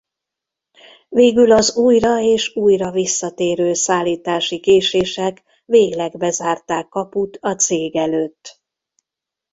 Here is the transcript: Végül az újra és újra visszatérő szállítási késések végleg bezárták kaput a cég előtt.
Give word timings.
Végül 1.09 1.51
az 1.51 1.77
újra 1.77 2.19
és 2.19 2.55
újra 2.55 2.91
visszatérő 2.91 3.73
szállítási 3.73 4.59
késések 4.59 5.43
végleg 5.65 6.17
bezárták 6.17 6.89
kaput 6.89 7.37
a 7.41 7.55
cég 7.55 7.95
előtt. 7.95 8.61